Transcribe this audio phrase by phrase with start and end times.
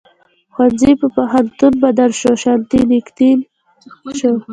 [0.53, 3.37] ښوونځي په پوهنتون بدل شو او شانتي نیکیتن
[4.17, 4.31] شو.